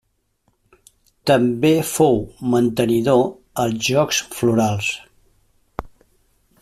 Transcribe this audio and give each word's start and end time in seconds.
També 1.31 1.71
fou 1.89 2.17
mantenidor 2.53 3.21
als 3.65 3.77
Jocs 3.91 4.23
Florals. 4.39 4.89